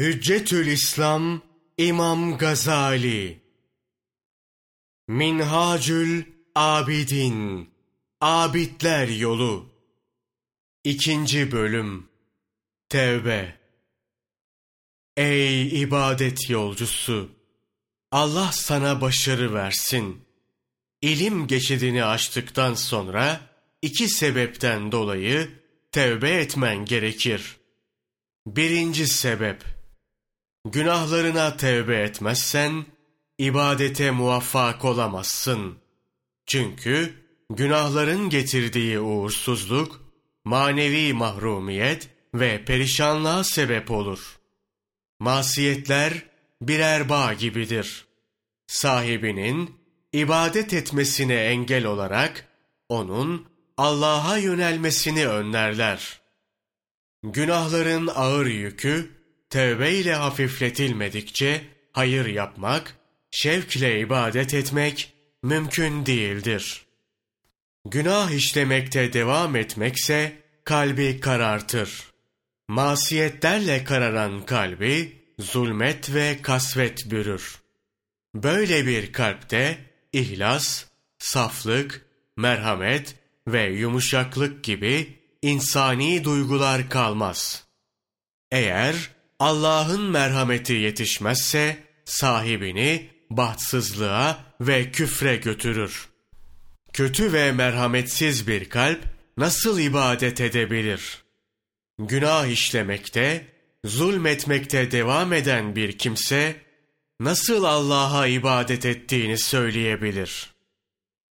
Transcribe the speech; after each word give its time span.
Hüccetül 0.00 0.66
İslam 0.66 1.42
İmam 1.78 2.38
Gazali 2.38 3.40
Minhacül 5.08 6.24
Abidin 6.54 7.70
Abidler 8.20 9.08
Yolu 9.08 9.70
İkinci 10.84 11.52
Bölüm 11.52 12.08
Tevbe 12.88 13.58
Ey 15.16 15.82
ibadet 15.82 16.50
yolcusu! 16.50 17.30
Allah 18.10 18.50
sana 18.52 19.00
başarı 19.00 19.54
versin. 19.54 20.24
İlim 21.02 21.46
geçidini 21.46 22.04
açtıktan 22.04 22.74
sonra 22.74 23.40
iki 23.82 24.08
sebepten 24.08 24.92
dolayı 24.92 25.50
tevbe 25.92 26.30
etmen 26.30 26.84
gerekir. 26.84 27.56
Birinci 28.46 29.06
sebep 29.06 29.75
Günahlarına 30.72 31.56
tevbe 31.56 31.96
etmezsen, 31.96 32.84
ibadete 33.38 34.10
muvaffak 34.10 34.84
olamazsın. 34.84 35.78
Çünkü 36.46 37.14
günahların 37.50 38.30
getirdiği 38.30 39.00
uğursuzluk, 39.00 40.04
manevi 40.44 41.12
mahrumiyet 41.12 42.08
ve 42.34 42.64
perişanlığa 42.64 43.44
sebep 43.44 43.90
olur. 43.90 44.38
Masiyetler 45.20 46.12
birer 46.62 47.08
bağ 47.08 47.32
gibidir. 47.32 48.06
Sahibinin 48.66 49.74
ibadet 50.12 50.74
etmesine 50.74 51.34
engel 51.34 51.84
olarak 51.84 52.48
onun 52.88 53.46
Allah'a 53.76 54.38
yönelmesini 54.38 55.28
önlerler. 55.28 56.20
Günahların 57.22 58.06
ağır 58.14 58.46
yükü 58.46 59.15
tevbe 59.56 59.92
ile 59.92 60.14
hafifletilmedikçe 60.14 61.60
hayır 61.92 62.26
yapmak, 62.26 62.96
şevkle 63.30 64.00
ibadet 64.00 64.54
etmek 64.54 65.12
mümkün 65.42 66.06
değildir. 66.06 66.86
Günah 67.84 68.30
işlemekte 68.30 69.12
devam 69.12 69.56
etmekse 69.56 70.42
kalbi 70.64 71.20
karartır. 71.20 72.04
Masiyetlerle 72.68 73.84
kararan 73.84 74.46
kalbi 74.46 75.22
zulmet 75.38 76.14
ve 76.14 76.38
kasvet 76.42 77.10
bürür. 77.10 77.60
Böyle 78.34 78.86
bir 78.86 79.12
kalpte 79.12 79.78
ihlas, 80.12 80.84
saflık, 81.18 82.06
merhamet 82.36 83.14
ve 83.48 83.64
yumuşaklık 83.72 84.64
gibi 84.64 85.18
insani 85.42 86.24
duygular 86.24 86.88
kalmaz. 86.90 87.64
Eğer 88.50 89.15
Allah'ın 89.38 90.02
merhameti 90.02 90.72
yetişmezse 90.72 91.76
sahibini 92.04 93.10
bahtsızlığa 93.30 94.44
ve 94.60 94.90
küfre 94.90 95.36
götürür. 95.36 96.08
Kötü 96.92 97.32
ve 97.32 97.52
merhametsiz 97.52 98.48
bir 98.48 98.68
kalp 98.68 99.00
nasıl 99.36 99.78
ibadet 99.80 100.40
edebilir? 100.40 101.22
Günah 101.98 102.46
işlemekte, 102.46 103.46
zulmetmekte 103.84 104.90
devam 104.90 105.32
eden 105.32 105.76
bir 105.76 105.98
kimse 105.98 106.56
nasıl 107.20 107.64
Allah'a 107.64 108.26
ibadet 108.26 108.86
ettiğini 108.86 109.38
söyleyebilir? 109.38 110.50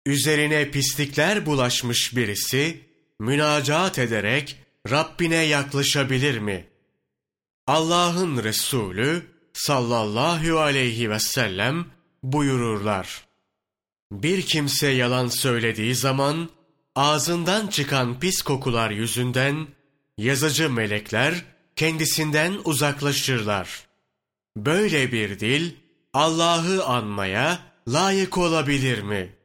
Üzerine 0.06 0.72
pislikler 0.72 1.46
bulaşmış 1.46 2.16
birisi 2.16 2.82
münacat 3.20 4.00
ederek 4.00 4.58
Rabbine 4.90 5.44
yaklaşabilir 5.44 6.40
mi?'' 6.40 6.75
Allah'ın 7.68 8.44
Resulü 8.44 9.24
sallallahu 9.54 10.60
aleyhi 10.60 11.10
ve 11.10 11.20
sellem 11.20 11.86
buyururlar. 12.24 13.26
Bir 14.12 14.42
kimse 14.42 14.88
yalan 14.88 15.28
söylediği 15.28 15.96
zaman 15.96 16.50
ağzından 16.96 17.68
çıkan 17.68 18.20
pis 18.20 18.42
kokular 18.42 18.92
yüzünden 18.92 19.68
yazıcı 20.18 20.70
melekler 20.70 21.46
kendisinden 21.76 22.58
uzaklaşırlar. 22.64 23.88
Böyle 24.58 25.12
bir 25.12 25.40
dil 25.40 25.72
Allah'ı 26.14 26.86
anmaya 26.86 27.60
layık 27.88 28.38
olabilir 28.38 29.02
mi? 29.02 29.36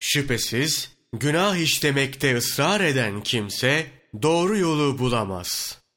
Şüphesiz 0.00 0.92
günah 1.12 1.56
işlemekte 1.56 2.36
ısrar 2.36 2.80
eden 2.80 3.22
kimse 3.22 3.86
doğru 4.22 4.58
yolu 4.58 4.98
bulamaz.'' 4.98 5.87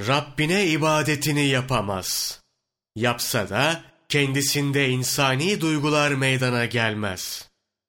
Rabbine 0.00 0.66
ibadetini 0.66 1.46
yapamaz. 1.46 2.40
Yapsa 2.96 3.48
da 3.48 3.84
kendisinde 4.08 4.88
insani 4.88 5.60
duygular 5.60 6.10
meydana 6.10 6.64
gelmez. 6.64 7.48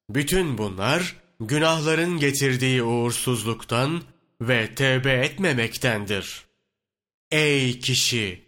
Bütün 0.09 0.57
bunlar 0.57 1.15
günahların 1.39 2.19
getirdiği 2.19 2.83
uğursuzluktan 2.83 4.03
ve 4.41 4.75
tevbe 4.75 5.13
etmemektendir. 5.13 6.45
Ey 7.31 7.79
kişi! 7.79 8.47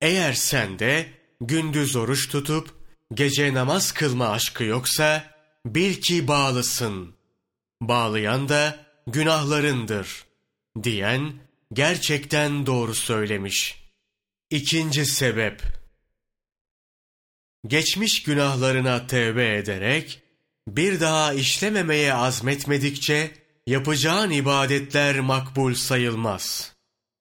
Eğer 0.00 0.32
sende 0.32 1.10
gündüz 1.40 1.96
oruç 1.96 2.28
tutup 2.28 2.74
gece 3.14 3.54
namaz 3.54 3.92
kılma 3.92 4.28
aşkı 4.28 4.64
yoksa 4.64 5.34
bil 5.66 5.94
ki 5.94 6.28
bağlısın. 6.28 7.14
Bağlayan 7.80 8.48
da 8.48 8.86
günahlarındır 9.06 10.24
diyen 10.82 11.32
gerçekten 11.74 12.66
doğru 12.66 12.94
söylemiş. 12.94 13.84
İkinci 14.50 15.06
sebep 15.06 15.62
Geçmiş 17.66 18.22
günahlarına 18.22 19.06
tevbe 19.06 19.56
ederek 19.56 20.22
bir 20.68 21.00
daha 21.00 21.34
işlememeye 21.34 22.14
azmetmedikçe 22.14 23.30
yapacağın 23.66 24.30
ibadetler 24.30 25.20
makbul 25.20 25.74
sayılmaz. 25.74 26.72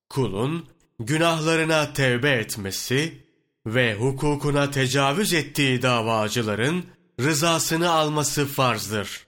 Kulun 0.10 0.70
günahlarına 1.00 1.94
tevbe 1.94 2.32
etmesi 2.32 3.24
ve 3.66 3.96
hukukuna 3.96 4.72
tecavüz 4.72 5.34
ettiği 5.34 5.82
davacıların 5.82 6.86
rızasını 7.20 7.92
alması 7.92 8.46
farzdır. 8.46 9.28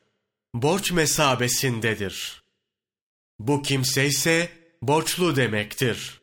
Borç 0.54 0.92
mesabesindedir. 0.92 2.44
Bu 3.40 3.62
kimse 3.62 4.08
ise 4.08 4.65
borçlu 4.88 5.36
demektir. 5.36 6.22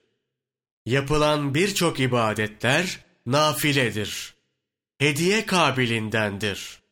Yapılan 0.87 1.55
birçok 1.55 2.01
ibadetler 2.01 2.99
nafiledir. 3.27 4.35
Hediye 4.99 5.47
kabilindendir. 5.47 6.83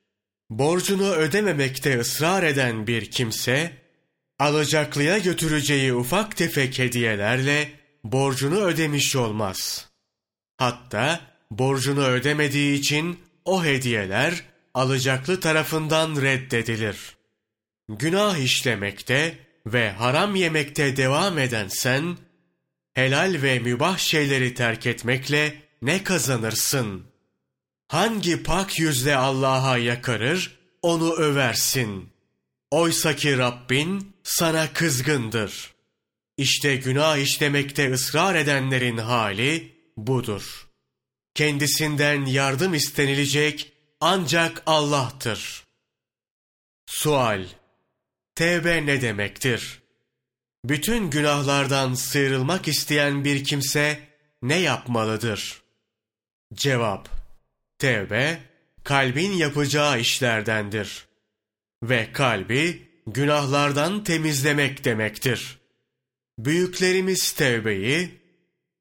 Borcunu 0.50 1.10
ödememekte 1.10 1.98
ısrar 1.98 2.42
eden 2.42 2.86
bir 2.86 3.10
kimse, 3.10 3.72
alacaklıya 4.38 5.18
götüreceği 5.18 5.94
ufak 5.94 6.36
tefek 6.36 6.78
hediyelerle 6.78 7.72
borcunu 8.04 8.60
ödemiş 8.60 9.16
olmaz. 9.16 9.88
Hatta 10.56 11.20
borcunu 11.50 12.04
ödemediği 12.04 12.78
için 12.78 13.18
o 13.44 13.64
hediyeler 13.64 14.44
alacaklı 14.74 15.40
tarafından 15.40 16.22
reddedilir. 16.22 17.16
Günah 17.88 18.36
işlemekte 18.36 19.38
ve 19.66 19.90
haram 19.90 20.34
yemekte 20.34 20.96
devam 20.96 21.38
eden 21.38 21.68
sen, 21.68 22.16
helal 22.94 23.36
ve 23.42 23.58
mübah 23.58 23.98
şeyleri 23.98 24.54
terk 24.54 24.86
etmekle 24.86 25.62
ne 25.82 26.04
kazanırsın? 26.04 27.04
Hangi 27.88 28.42
pak 28.42 28.78
yüzle 28.78 29.16
Allah'a 29.16 29.78
yakarır, 29.78 30.58
onu 30.82 31.12
översin. 31.12 32.08
Oysa 32.70 33.16
ki 33.16 33.38
Rabbin 33.38 34.16
sana 34.22 34.72
kızgındır. 34.72 35.74
İşte 36.36 36.76
günah 36.76 37.16
işlemekte 37.16 37.92
ısrar 37.92 38.34
edenlerin 38.34 38.96
hali 38.96 39.76
budur. 39.96 40.68
Kendisinden 41.34 42.24
yardım 42.24 42.74
istenilecek 42.74 43.72
ancak 44.00 44.62
Allah'tır. 44.66 45.64
Sual 46.86 47.44
Tevbe 48.40 48.86
ne 48.86 49.02
demektir? 49.02 49.82
Bütün 50.64 51.10
günahlardan 51.10 51.94
sıyrılmak 51.94 52.68
isteyen 52.68 53.24
bir 53.24 53.44
kimse 53.44 53.98
ne 54.42 54.56
yapmalıdır? 54.56 55.62
Cevap 56.54 57.08
Tevbe, 57.78 58.38
kalbin 58.84 59.32
yapacağı 59.32 60.00
işlerdendir. 60.00 61.06
Ve 61.82 62.12
kalbi 62.12 62.88
günahlardan 63.06 64.04
temizlemek 64.04 64.84
demektir. 64.84 65.58
Büyüklerimiz 66.38 67.32
tevbeyi, 67.32 68.20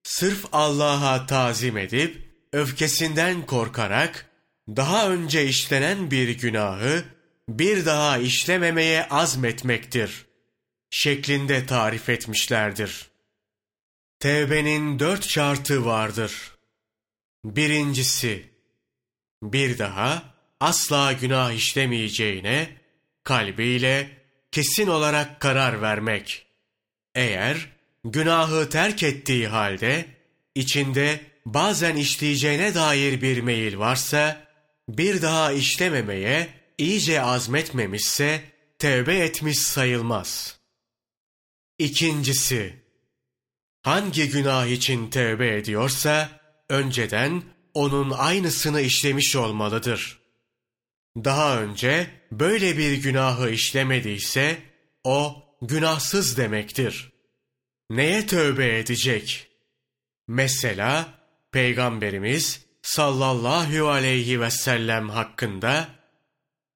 sırf 0.04 0.46
Allah'a 0.52 1.26
tazim 1.26 1.78
edip, 1.78 2.30
öfkesinden 2.54 3.46
korkarak, 3.46 4.26
daha 4.68 5.10
önce 5.10 5.46
işlenen 5.46 6.12
bir 6.12 6.30
günahı, 6.30 7.19
bir 7.50 7.86
daha 7.86 8.18
işlememeye 8.18 9.08
azmetmektir 9.10 10.26
şeklinde 10.90 11.66
tarif 11.66 12.10
etmişlerdir. 12.10 13.10
Tevbenin 14.20 15.00
dört 15.00 15.30
şartı 15.30 15.86
vardır. 15.86 16.58
Birincisi, 17.46 18.50
bir 19.44 19.78
daha 19.80 20.24
asla 20.60 21.14
günah 21.14 21.52
işlemeyeceğine 21.52 22.70
kalbiyle 23.24 24.10
kesin 24.52 24.88
olarak 24.88 25.40
karar 25.40 25.82
vermek. 25.82 26.46
Eğer 27.16 27.70
günahı 28.04 28.70
terk 28.70 29.04
ettiği 29.04 29.48
halde 29.48 30.06
içinde 30.56 31.22
bazen 31.46 31.96
işleyeceğine 31.96 32.76
dair 32.76 33.22
bir 33.22 33.42
meyil 33.42 33.78
varsa 33.78 34.48
bir 34.90 35.22
daha 35.22 35.52
işlememeye 35.52 36.59
iyice 36.80 37.22
azmetmemişse 37.22 38.44
tevbe 38.80 39.18
etmiş 39.18 39.60
sayılmaz. 39.60 40.60
İkincisi, 41.78 42.84
hangi 43.82 44.30
günah 44.30 44.68
için 44.68 45.10
tevbe 45.10 45.58
ediyorsa 45.58 46.30
önceden 46.70 47.44
onun 47.74 48.10
aynısını 48.10 48.82
işlemiş 48.82 49.36
olmalıdır. 49.36 50.20
Daha 51.18 51.62
önce 51.62 52.08
böyle 52.32 52.78
bir 52.78 52.94
günahı 52.98 53.50
işlemediyse 53.50 54.58
o 55.04 55.44
günahsız 55.62 56.38
demektir. 56.38 57.14
Neye 57.90 58.28
tövbe 58.28 58.80
edecek? 58.80 59.48
Mesela 60.28 61.20
Peygamberimiz 61.52 62.66
sallallahu 62.82 63.90
aleyhi 63.90 64.42
ve 64.42 64.52
sellem 64.52 65.10
hakkında 65.10 65.99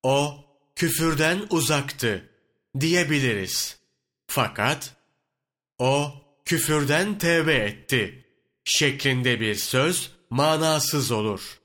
o 0.04 0.46
küfürden 0.76 1.42
uzaktı 1.50 2.30
diyebiliriz. 2.80 3.78
Fakat 4.28 4.96
o 5.78 6.14
küfürden 6.46 7.18
tevbe 7.18 7.56
etti 7.56 8.26
şeklinde 8.64 9.40
bir 9.40 9.56
söz 9.56 10.12
manasız 10.30 11.12
olur. 11.12 11.60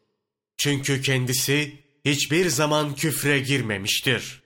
Çünkü 0.56 1.02
kendisi 1.02 1.82
hiçbir 2.04 2.48
zaman 2.48 2.94
küfre 2.94 3.38
girmemiştir. 3.38 4.42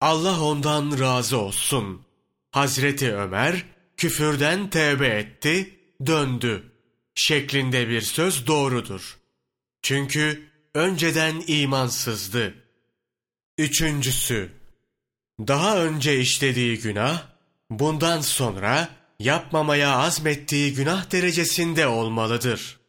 Allah 0.00 0.42
ondan 0.42 0.98
razı 0.98 1.38
olsun. 1.38 2.06
Hazreti 2.50 3.14
Ömer 3.14 3.64
küfürden 3.96 4.70
tevbe 4.70 5.08
etti, 5.08 5.78
döndü 6.06 6.72
şeklinde 7.14 7.88
bir 7.88 8.00
söz 8.00 8.46
doğrudur. 8.46 9.18
Çünkü 9.82 10.50
önceden 10.74 11.42
imansızdı. 11.46 12.54
Üçüncüsü, 13.58 14.50
daha 15.40 15.78
önce 15.82 16.20
işlediği 16.20 16.78
günah, 16.78 17.22
bundan 17.70 18.20
sonra 18.20 18.88
yapmamaya 19.18 19.96
azmettiği 19.96 20.74
günah 20.74 21.12
derecesinde 21.12 21.86
olmalıdır. 21.86 22.80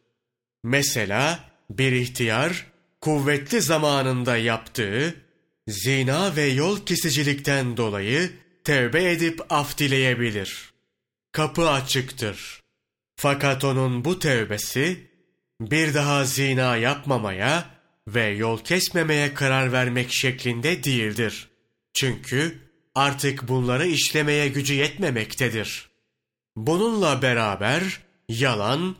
Mesela 0.63 1.39
bir 1.69 1.91
ihtiyar, 1.91 2.65
kuvvetli 3.01 3.61
zamanında 3.61 4.37
yaptığı, 4.37 5.15
zina 5.67 6.35
ve 6.35 6.45
yol 6.45 6.85
kesicilikten 6.85 7.77
dolayı 7.77 8.31
tevbe 8.63 9.11
edip 9.11 9.41
af 9.49 9.77
dileyebilir. 9.77 10.73
Kapı 11.31 11.69
açıktır. 11.69 12.61
Fakat 13.15 13.63
onun 13.63 14.05
bu 14.05 14.19
tevbesi, 14.19 15.09
bir 15.61 15.93
daha 15.93 16.25
zina 16.25 16.75
yapmamaya 16.75 17.78
ve 18.13 18.25
yol 18.25 18.59
kesmemeye 18.59 19.33
karar 19.33 19.71
vermek 19.71 20.11
şeklinde 20.11 20.83
değildir. 20.83 21.49
Çünkü 21.93 22.59
artık 22.95 23.47
bunları 23.47 23.87
işlemeye 23.87 24.47
gücü 24.47 24.73
yetmemektedir. 24.73 25.89
Bununla 26.55 27.21
beraber 27.21 27.99
yalan, 28.29 28.95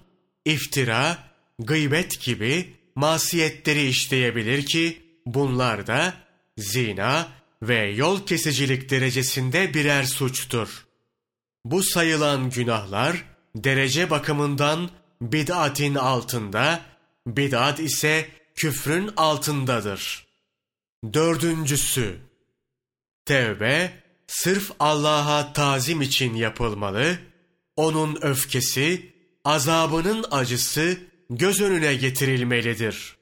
iftira, 0.45 1.17
gıybet 1.59 2.21
gibi 2.21 2.73
masiyetleri 2.95 3.88
işleyebilir 3.88 4.65
ki 4.65 5.01
bunlar 5.25 5.88
da 5.88 6.13
zina 6.57 7.27
ve 7.62 7.91
yol 7.91 8.25
kesicilik 8.25 8.89
derecesinde 8.89 9.73
birer 9.73 10.03
suçtur. 10.03 10.85
Bu 11.65 11.83
sayılan 11.83 12.50
günahlar 12.50 13.25
derece 13.55 14.09
bakımından 14.09 14.89
bid'atin 15.21 15.95
altında, 15.95 16.81
bid'at 17.27 17.79
ise 17.79 18.38
küfrün 18.59 19.09
altındadır. 19.17 20.25
Dördüncüsü, 21.13 22.17
tevbe 23.25 23.91
sırf 24.27 24.71
Allah'a 24.79 25.53
tazim 25.53 26.01
için 26.01 26.35
yapılmalı, 26.35 27.17
onun 27.75 28.17
öfkesi, 28.21 29.13
azabının 29.45 30.25
acısı 30.31 30.97
göz 31.29 31.61
önüne 31.61 31.95
getirilmelidir. 31.95 33.15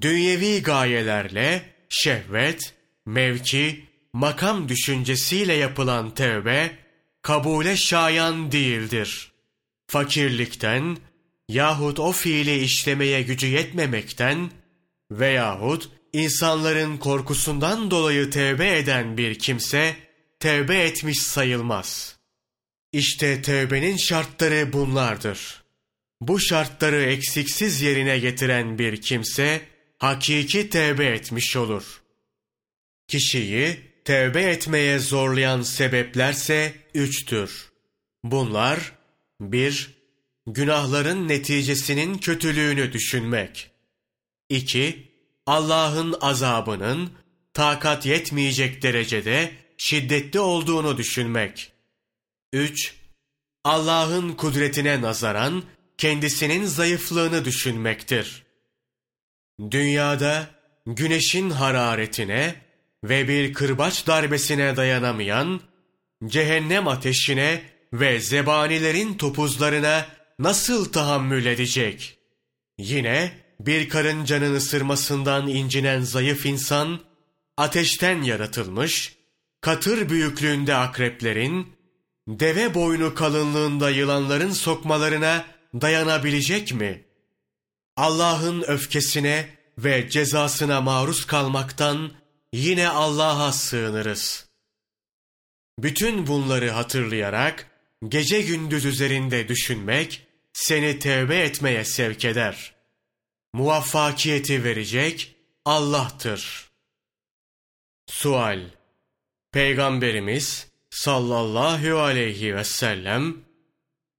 Dünyevi 0.00 0.62
gayelerle 0.62 1.74
şehvet, 1.88 2.74
mevki, 3.06 3.86
makam 4.12 4.68
düşüncesiyle 4.68 5.54
yapılan 5.54 6.14
tevbe 6.14 6.78
kabule 7.22 7.76
şayan 7.76 8.52
değildir. 8.52 9.32
Fakirlikten 9.86 10.98
yahut 11.48 12.00
o 12.00 12.12
fiili 12.12 12.58
işlemeye 12.58 13.22
gücü 13.22 13.46
yetmemekten 13.46 14.50
veyahut 15.18 15.88
insanların 16.12 16.96
korkusundan 16.96 17.90
dolayı 17.90 18.30
tevbe 18.30 18.78
eden 18.78 19.16
bir 19.16 19.38
kimse 19.38 19.96
tevbe 20.40 20.82
etmiş 20.82 21.18
sayılmaz. 21.22 22.16
İşte 22.92 23.42
tevbenin 23.42 23.96
şartları 23.96 24.72
bunlardır. 24.72 25.62
Bu 26.20 26.40
şartları 26.40 27.02
eksiksiz 27.02 27.82
yerine 27.82 28.18
getiren 28.18 28.78
bir 28.78 29.00
kimse 29.00 29.60
hakiki 29.98 30.70
tevbe 30.70 31.06
etmiş 31.06 31.56
olur. 31.56 32.02
Kişiyi 33.08 33.80
tevbe 34.04 34.42
etmeye 34.42 34.98
zorlayan 34.98 35.62
sebeplerse 35.62 36.74
üçtür. 36.94 37.72
Bunlar 38.24 38.92
bir, 39.40 40.02
Günahların 40.46 41.28
neticesinin 41.28 42.18
kötülüğünü 42.18 42.92
düşünmek. 42.92 43.70
2. 44.52 45.12
Allah'ın 45.46 46.14
azabının 46.20 47.12
takat 47.54 48.06
yetmeyecek 48.06 48.82
derecede 48.82 49.52
şiddetli 49.76 50.40
olduğunu 50.40 50.96
düşünmek. 50.98 51.72
3. 52.52 52.94
Allah'ın 53.64 54.32
kudretine 54.32 55.02
nazaran 55.02 55.62
kendisinin 55.98 56.64
zayıflığını 56.64 57.44
düşünmektir. 57.44 58.42
Dünyada 59.70 60.46
güneşin 60.86 61.50
hararetine 61.50 62.54
ve 63.04 63.28
bir 63.28 63.52
kırbaç 63.52 64.06
darbesine 64.06 64.76
dayanamayan, 64.76 65.60
cehennem 66.26 66.88
ateşine 66.88 67.62
ve 67.92 68.20
zebanilerin 68.20 69.14
topuzlarına 69.14 70.06
nasıl 70.38 70.92
tahammül 70.92 71.46
edecek? 71.46 72.18
Yine 72.78 73.42
bir 73.66 73.88
karıncanın 73.88 74.54
ısırmasından 74.54 75.48
incinen 75.48 76.00
zayıf 76.00 76.46
insan, 76.46 77.00
ateşten 77.56 78.22
yaratılmış, 78.22 79.16
katır 79.60 80.08
büyüklüğünde 80.08 80.74
akreplerin, 80.74 81.72
deve 82.28 82.74
boynu 82.74 83.14
kalınlığında 83.14 83.90
yılanların 83.90 84.50
sokmalarına 84.50 85.44
dayanabilecek 85.74 86.74
mi? 86.74 87.04
Allah'ın 87.96 88.62
öfkesine 88.62 89.48
ve 89.78 90.10
cezasına 90.10 90.80
maruz 90.80 91.24
kalmaktan 91.24 92.12
yine 92.52 92.88
Allah'a 92.88 93.52
sığınırız. 93.52 94.48
Bütün 95.78 96.26
bunları 96.26 96.70
hatırlayarak 96.70 97.70
gece 98.08 98.42
gündüz 98.42 98.84
üzerinde 98.84 99.48
düşünmek 99.48 100.26
seni 100.52 100.98
tevbe 100.98 101.38
etmeye 101.38 101.84
sevk 101.84 102.24
eder. 102.24 102.81
Muvaffakiyeti 103.52 104.64
verecek 104.64 105.36
Allah'tır. 105.64 106.70
Sual 108.06 108.60
Peygamberimiz 109.52 110.68
sallallahu 110.90 111.98
aleyhi 111.98 112.56
ve 112.56 112.64
sellem 112.64 113.36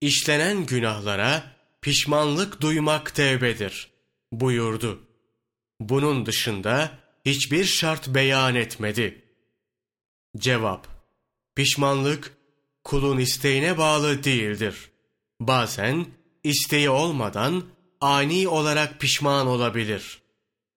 işlenen 0.00 0.66
günahlara 0.66 1.56
pişmanlık 1.82 2.60
duymak 2.60 3.14
tevbedir 3.14 3.90
buyurdu. 4.32 5.02
Bunun 5.80 6.26
dışında 6.26 6.98
hiçbir 7.24 7.64
şart 7.64 8.08
beyan 8.08 8.54
etmedi. 8.54 9.24
Cevap 10.36 10.88
Pişmanlık 11.54 12.36
kulun 12.84 13.18
isteğine 13.18 13.78
bağlı 13.78 14.24
değildir. 14.24 14.90
Bazen 15.40 16.06
isteği 16.44 16.90
olmadan 16.90 17.64
ani 18.00 18.48
olarak 18.48 19.00
pişman 19.00 19.46
olabilir. 19.46 20.22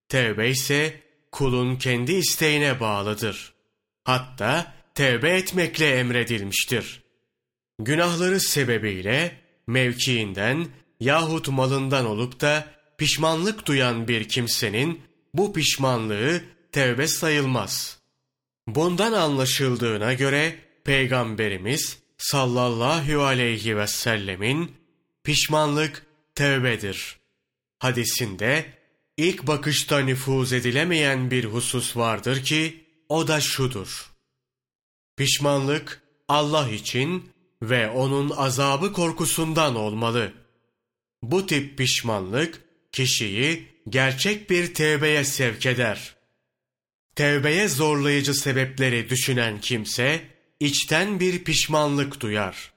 Tevbe 0.09 0.49
ise 0.49 1.01
kulun 1.31 1.75
kendi 1.75 2.13
isteğine 2.13 2.79
bağlıdır. 2.79 3.53
Hatta 4.03 4.73
tevbe 4.95 5.29
etmekle 5.29 5.99
emredilmiştir. 5.99 7.01
Günahları 7.79 8.39
sebebiyle 8.39 9.41
mevkiinden 9.67 10.67
yahut 10.99 11.49
malından 11.49 12.05
olup 12.05 12.41
da 12.41 12.67
pişmanlık 12.97 13.65
duyan 13.65 14.07
bir 14.07 14.29
kimsenin 14.29 15.01
bu 15.33 15.53
pişmanlığı 15.53 16.41
tevbe 16.71 17.07
sayılmaz. 17.07 17.99
Bundan 18.67 19.13
anlaşıldığına 19.13 20.13
göre 20.13 20.55
Peygamberimiz 20.83 21.99
sallallahu 22.17 23.23
aleyhi 23.23 23.77
ve 23.77 23.87
sellemin 23.87 24.71
pişmanlık 25.23 26.05
tevbedir. 26.37 27.17
Hadisinde 27.79 28.65
ilk 29.17 29.47
bakışta 29.47 29.99
nüfuz 29.99 30.53
edilemeyen 30.53 31.31
bir 31.31 31.45
husus 31.45 31.97
vardır 31.97 32.43
ki 32.43 32.85
o 33.09 33.27
da 33.27 33.41
şudur. 33.41 34.11
Pişmanlık 35.17 36.01
Allah 36.27 36.69
için 36.69 37.29
ve 37.61 37.89
onun 37.89 38.29
azabı 38.29 38.93
korkusundan 38.93 39.75
olmalı. 39.75 40.33
Bu 41.21 41.45
tip 41.47 41.77
pişmanlık 41.77 42.61
kişiyi 42.91 43.67
gerçek 43.89 44.49
bir 44.49 44.73
tevbeye 44.73 45.23
sevk 45.23 45.65
eder. 45.65 46.15
Tevbeye 47.15 47.67
zorlayıcı 47.67 48.33
sebepleri 48.33 49.09
düşünen 49.09 49.61
kimse 49.61 50.21
içten 50.59 51.19
bir 51.19 51.43
pişmanlık 51.43 52.21
duyar. 52.21 52.73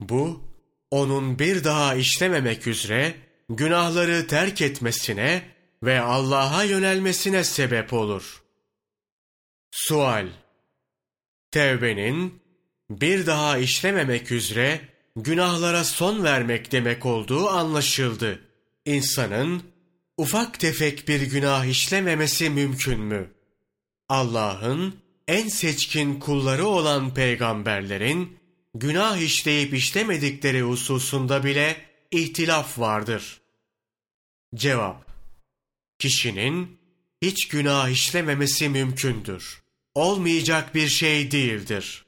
Bu 0.00 0.55
onun 0.90 1.38
bir 1.38 1.64
daha 1.64 1.94
işlememek 1.94 2.66
üzere 2.66 3.14
günahları 3.48 4.26
terk 4.26 4.60
etmesine 4.60 5.42
ve 5.82 6.00
Allah'a 6.00 6.64
yönelmesine 6.64 7.44
sebep 7.44 7.92
olur. 7.92 8.42
Sual 9.70 10.26
Tevbenin 11.50 12.42
bir 12.90 13.26
daha 13.26 13.58
işlememek 13.58 14.32
üzere 14.32 14.80
günahlara 15.16 15.84
son 15.84 16.24
vermek 16.24 16.72
demek 16.72 17.06
olduğu 17.06 17.48
anlaşıldı. 17.48 18.40
İnsanın 18.84 19.62
ufak 20.16 20.60
tefek 20.60 21.08
bir 21.08 21.20
günah 21.20 21.64
işlememesi 21.64 22.50
mümkün 22.50 23.00
mü? 23.00 23.30
Allah'ın 24.08 24.94
en 25.28 25.48
seçkin 25.48 26.20
kulları 26.20 26.66
olan 26.66 27.14
peygamberlerin 27.14 28.38
günah 28.78 29.16
işleyip 29.16 29.74
işlemedikleri 29.74 30.62
hususunda 30.62 31.44
bile 31.44 31.76
ihtilaf 32.10 32.78
vardır. 32.78 33.40
Cevap 34.54 35.06
Kişinin 35.98 36.78
hiç 37.22 37.48
günah 37.48 37.88
işlememesi 37.88 38.68
mümkündür. 38.68 39.62
Olmayacak 39.94 40.74
bir 40.74 40.88
şey 40.88 41.30
değildir. 41.30 42.04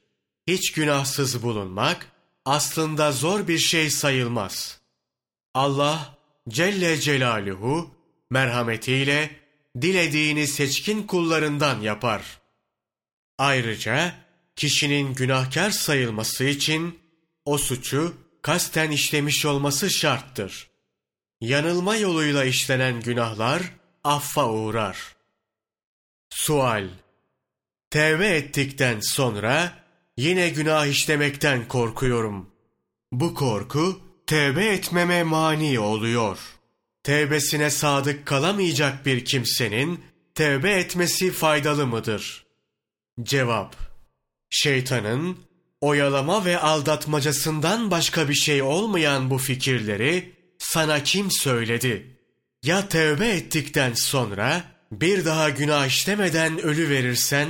Hiç 0.47 0.73
günahsız 0.73 1.43
bulunmak 1.43 2.13
aslında 2.45 3.13
zor 3.13 3.49
bir 3.49 3.59
şey 3.59 3.91
sayılmaz. 3.91 4.81
Allah 5.55 6.19
Celle 6.49 7.01
Celaluhu 7.01 7.95
merhametiyle 8.31 9.31
dilediğini 9.81 10.47
seçkin 10.47 11.07
kullarından 11.07 11.81
yapar. 11.81 12.41
Ayrıca 13.39 14.15
kişinin 14.59 15.15
günahkar 15.15 15.71
sayılması 15.71 16.45
için 16.45 16.99
o 17.45 17.59
suçu 17.59 18.17
kasten 18.43 18.91
işlemiş 18.91 19.47
olması 19.47 19.91
şarttır. 19.91 20.71
Yanılma 21.41 21.97
yoluyla 21.97 22.45
işlenen 22.45 23.01
günahlar 23.01 23.63
affa 24.05 24.51
uğrar. 24.51 25.17
Sual 26.31 26.89
Tevbe 27.91 28.29
ettikten 28.29 29.01
sonra 29.01 29.73
yine 30.17 30.49
günah 30.49 30.87
işlemekten 30.87 31.69
korkuyorum. 31.69 32.51
Bu 33.13 33.35
korku 33.35 34.01
tevbe 34.27 34.67
etmeme 34.67 35.23
mani 35.23 35.81
oluyor. 35.81 36.39
Tevbesine 37.03 37.71
sadık 37.71 38.27
kalamayacak 38.27 39.07
bir 39.07 39.25
kimsenin 39.25 40.05
tevbe 40.35 40.71
etmesi 40.73 41.33
faydalı 41.33 41.87
mıdır? 41.87 42.47
Cevap 43.23 43.88
Şeytanın 44.51 45.39
oyalama 45.81 46.45
ve 46.45 46.59
aldatmacasından 46.59 47.91
başka 47.91 48.29
bir 48.29 48.35
şey 48.35 48.63
olmayan 48.63 49.31
bu 49.31 49.39
fikirleri 49.39 50.33
sana 50.59 51.03
kim 51.03 51.31
söyledi? 51.31 52.17
Ya 52.63 52.89
tevbe 52.89 53.29
ettikten 53.29 53.93
sonra 53.95 54.65
bir 54.93 55.25
daha 55.25 55.51
günah 55.51 55.87
işlemeden 55.87 56.59
ölü 56.59 56.91
verirsen, 56.91 57.49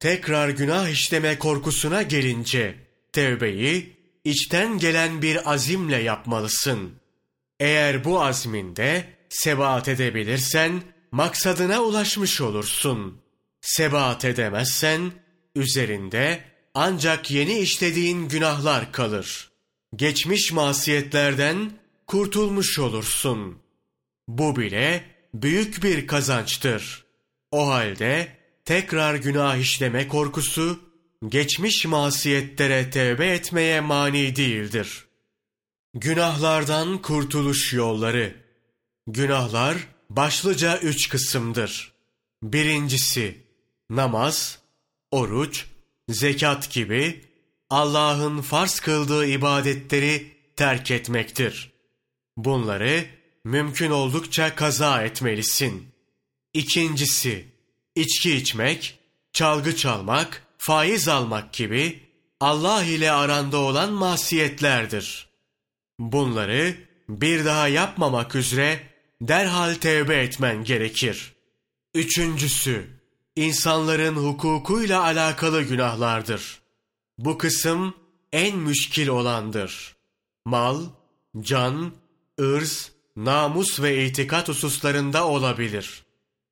tekrar 0.00 0.48
günah 0.48 0.88
işleme 0.88 1.38
korkusuna 1.38 2.02
gelince 2.02 2.74
tevbeyi 3.12 3.96
içten 4.24 4.78
gelen 4.78 5.22
bir 5.22 5.52
azimle 5.52 5.96
yapmalısın. 5.96 6.92
Eğer 7.60 8.04
bu 8.04 8.22
azminde 8.22 9.04
sebat 9.28 9.88
edebilirsen 9.88 10.82
maksadına 11.10 11.80
ulaşmış 11.80 12.40
olursun. 12.40 13.20
Sebat 13.60 14.24
edemezsen 14.24 15.12
üzerinde 15.54 16.44
ancak 16.74 17.30
yeni 17.30 17.58
işlediğin 17.58 18.28
günahlar 18.28 18.92
kalır. 18.92 19.50
Geçmiş 19.96 20.52
masiyetlerden 20.52 21.72
kurtulmuş 22.06 22.78
olursun. 22.78 23.58
Bu 24.28 24.56
bile 24.56 25.04
büyük 25.34 25.82
bir 25.82 26.06
kazançtır. 26.06 27.04
O 27.50 27.68
halde 27.68 28.28
tekrar 28.64 29.14
günah 29.14 29.56
işleme 29.56 30.08
korkusu, 30.08 30.80
geçmiş 31.28 31.86
masiyetlere 31.86 32.90
tevbe 32.90 33.26
etmeye 33.26 33.80
mani 33.80 34.36
değildir. 34.36 35.04
Günahlardan 35.94 37.02
kurtuluş 37.02 37.72
yolları 37.72 38.44
Günahlar 39.06 39.76
başlıca 40.10 40.78
üç 40.78 41.08
kısımdır. 41.08 41.92
Birincisi, 42.42 43.38
namaz, 43.90 44.58
oruç, 45.14 45.66
zekat 46.08 46.70
gibi 46.70 47.24
Allah'ın 47.70 48.40
farz 48.40 48.80
kıldığı 48.80 49.26
ibadetleri 49.26 50.32
terk 50.56 50.90
etmektir. 50.90 51.72
Bunları 52.36 53.04
mümkün 53.44 53.90
oldukça 53.90 54.54
kaza 54.54 55.02
etmelisin. 55.02 55.88
İkincisi, 56.54 57.44
içki 57.94 58.36
içmek, 58.36 58.98
çalgı 59.32 59.76
çalmak, 59.76 60.42
faiz 60.58 61.08
almak 61.08 61.52
gibi 61.52 62.02
Allah 62.40 62.84
ile 62.84 63.12
aranda 63.12 63.58
olan 63.58 63.92
masiyetlerdir. 63.92 65.28
Bunları 65.98 66.74
bir 67.08 67.44
daha 67.44 67.68
yapmamak 67.68 68.34
üzere 68.34 68.80
derhal 69.20 69.74
tevbe 69.74 70.16
etmen 70.16 70.64
gerekir. 70.64 71.32
Üçüncüsü, 71.94 72.86
insanların 73.36 74.16
hukukuyla 74.16 75.02
alakalı 75.02 75.62
günahlardır. 75.62 76.60
Bu 77.18 77.38
kısım 77.38 77.94
en 78.32 78.56
müşkil 78.56 79.08
olandır. 79.08 79.96
Mal, 80.44 80.82
can, 81.40 81.92
ırz, 82.40 82.92
namus 83.16 83.80
ve 83.80 84.06
itikat 84.06 84.48
hususlarında 84.48 85.26
olabilir. 85.26 86.04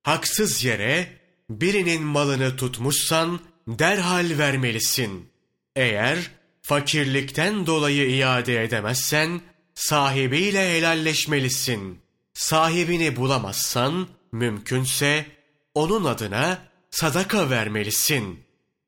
Haksız 0.03 0.65
yere 0.65 1.19
birinin 1.51 2.03
malını 2.03 2.57
tutmuşsan 2.57 3.41
derhal 3.69 4.39
vermelisin. 4.39 5.29
Eğer 5.77 6.31
fakirlikten 6.63 7.67
dolayı 7.67 8.11
iade 8.11 8.65
edemezsen 8.65 9.41
sahibiyle 9.75 10.77
helalleşmelisin. 10.77 11.99
Sahibini 12.35 13.17
bulamazsan 13.17 14.09
mümkünse 14.33 15.27
onun 15.75 16.05
adına 16.05 16.72
sadaka 16.93 17.51
vermelisin. 17.51 18.41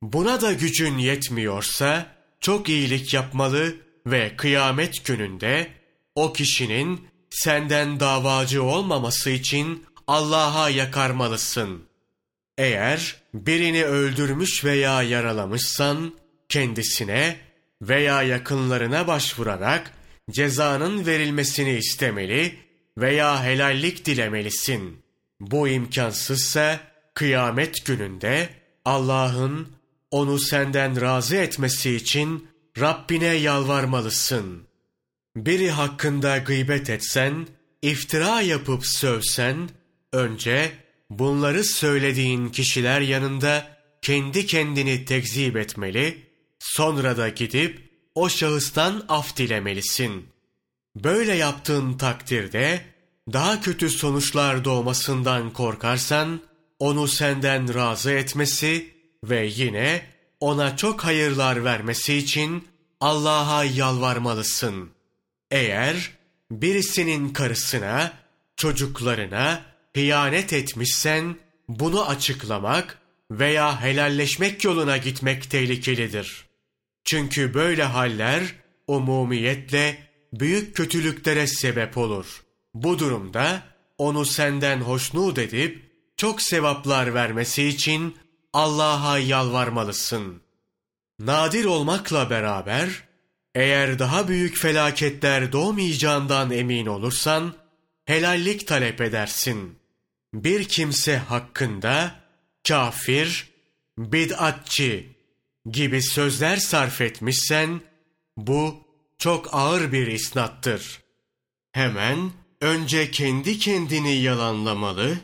Buna 0.02 0.40
da 0.40 0.52
gücün 0.52 0.99
yetmiyorsa 0.99 2.06
çok 2.40 2.68
iyilik 2.68 3.14
yapmalı 3.14 3.76
ve 4.06 4.37
kıyamet 4.37 5.04
gününde 5.04 5.68
o 6.14 6.32
kişinin 6.32 7.08
senden 7.30 8.00
davacı 8.00 8.62
olmaması 8.62 9.30
için 9.30 9.84
Allah'a 10.06 10.70
yakarmalısın. 10.70 11.82
Eğer 12.58 13.16
birini 13.34 13.84
öldürmüş 13.84 14.64
veya 14.64 15.02
yaralamışsan 15.02 16.14
kendisine 16.49 17.37
veya 17.82 18.23
yakınlarına 18.23 19.06
başvurarak 19.06 19.94
cezanın 20.30 21.06
verilmesini 21.06 21.70
istemeli 21.70 22.58
veya 22.99 23.44
helallik 23.44 24.06
dilemelisin. 24.06 25.02
Bu 25.40 25.68
imkansızsa 25.68 26.80
kıyamet 27.14 27.85
gününde 27.87 28.49
Allah'ın 28.85 29.68
onu 30.11 30.38
senden 30.38 31.00
razı 31.00 31.37
etmesi 31.37 31.94
için 31.94 32.49
Rabbine 32.80 33.35
yalvarmalısın. 33.35 34.62
Biri 35.37 35.71
hakkında 35.71 36.38
gıybet 36.38 36.90
etsen, 36.90 37.47
iftira 37.83 38.40
yapıp 38.40 38.87
sövsen, 38.87 39.68
önce 40.12 40.73
bunları 41.11 41.64
söylediğin 41.64 42.49
kişiler 42.49 43.00
yanında 43.00 43.66
kendi 44.02 44.47
kendini 44.47 45.04
tekzip 45.04 45.56
etmeli, 45.56 46.26
sonra 46.59 47.16
da 47.16 47.28
gidip 47.28 47.90
o 48.14 48.28
şahıstan 48.28 49.04
af 49.09 49.37
dilemelisin. 49.37 50.28
Böyle 50.97 51.35
yaptığın 51.35 51.94
takdirde 51.99 52.85
daha 53.33 53.61
kötü 53.61 53.90
sonuçlar 53.90 54.64
doğmasından 54.64 55.52
korkarsan 55.52 56.40
onu 56.78 57.09
senden 57.09 57.75
razı 57.75 58.11
etmesi 58.11 58.95
ve 59.25 59.47
yine 59.54 60.02
ona 60.40 60.76
çok 60.76 61.04
hayırlar 61.04 61.64
vermesi 61.64 62.14
için 62.14 62.69
Allah'a 63.00 63.64
yalvarmalısın. 63.64 64.90
Eğer 65.50 66.11
birisinin 66.50 67.28
karısına, 67.28 68.12
çocuklarına 68.57 69.62
hıyanet 69.95 70.52
etmişsen 70.52 71.37
bunu 71.69 72.09
açıklamak 72.09 72.99
veya 73.31 73.81
helalleşmek 73.83 74.64
yoluna 74.64 74.97
gitmek 74.97 75.50
tehlikelidir. 75.50 76.45
Çünkü 77.04 77.54
böyle 77.54 77.85
haller 77.85 78.43
umumiyetle 78.87 79.99
büyük 80.33 80.76
kötülüklere 80.76 81.47
sebep 81.47 81.99
olur. 81.99 82.45
Bu 82.75 82.99
durumda 82.99 83.62
onu 83.99 84.25
senden 84.25 84.81
hoşnut 84.81 85.38
edip 85.38 85.93
çok 86.16 86.42
sevaplar 86.42 87.14
vermesi 87.14 87.64
için 87.64 88.16
Allah'a 88.52 89.18
yalvarmalısın. 89.18 90.42
Nadir 91.18 91.64
olmakla 91.64 92.30
beraber 92.30 92.88
eğer 93.54 93.99
daha 93.99 94.28
büyük 94.28 94.56
felaketler 94.56 95.52
doğmayacağından 95.52 96.50
emin 96.50 96.87
olursan 96.87 97.54
helallik 98.04 98.66
talep 98.66 99.00
edersin. 99.00 99.78
Bir 100.35 100.64
kimse 100.64 101.16
hakkında 101.16 102.14
kafir, 102.68 103.50
bid'atçı 103.99 105.04
gibi 105.71 106.02
sözler 106.02 106.56
sarf 106.56 107.00
etmişsen 107.00 107.80
bu 108.37 108.85
çok 109.18 109.54
ağır 109.54 109.92
bir 109.92 110.06
isnattır. 110.06 111.00
Hemen 111.73 112.33
önce 112.61 113.11
kendi 113.11 113.59
kendini 113.59 114.14
yalanlamalı, 114.14 115.18